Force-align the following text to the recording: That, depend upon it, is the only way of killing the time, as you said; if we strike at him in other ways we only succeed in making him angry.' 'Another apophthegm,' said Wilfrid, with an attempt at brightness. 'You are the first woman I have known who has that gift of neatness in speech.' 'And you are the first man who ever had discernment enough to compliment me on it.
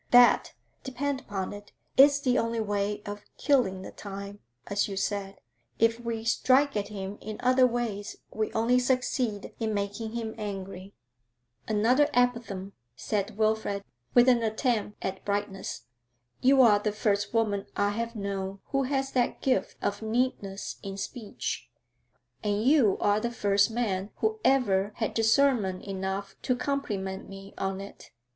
That, 0.09 0.53
depend 0.83 1.21
upon 1.21 1.53
it, 1.53 1.73
is 1.95 2.21
the 2.21 2.35
only 2.39 2.59
way 2.59 3.03
of 3.05 3.21
killing 3.37 3.83
the 3.83 3.91
time, 3.91 4.39
as 4.65 4.87
you 4.87 4.97
said; 4.97 5.37
if 5.77 5.99
we 5.99 6.23
strike 6.23 6.75
at 6.75 6.87
him 6.87 7.19
in 7.21 7.37
other 7.41 7.67
ways 7.67 8.15
we 8.33 8.51
only 8.53 8.79
succeed 8.79 9.53
in 9.59 9.75
making 9.75 10.13
him 10.13 10.33
angry.' 10.39 10.95
'Another 11.67 12.07
apophthegm,' 12.15 12.71
said 12.95 13.37
Wilfrid, 13.37 13.83
with 14.15 14.27
an 14.27 14.41
attempt 14.41 14.97
at 15.05 15.23
brightness. 15.23 15.83
'You 16.41 16.63
are 16.63 16.79
the 16.79 16.91
first 16.91 17.31
woman 17.31 17.67
I 17.75 17.89
have 17.91 18.15
known 18.15 18.59
who 18.71 18.81
has 18.89 19.11
that 19.11 19.39
gift 19.39 19.77
of 19.83 20.01
neatness 20.01 20.77
in 20.81 20.97
speech.' 20.97 21.69
'And 22.43 22.63
you 22.63 22.97
are 22.99 23.19
the 23.19 23.29
first 23.29 23.69
man 23.69 24.09
who 24.15 24.39
ever 24.43 24.93
had 24.95 25.13
discernment 25.13 25.83
enough 25.85 26.35
to 26.41 26.55
compliment 26.55 27.29
me 27.29 27.53
on 27.59 27.79
it. 27.79 28.09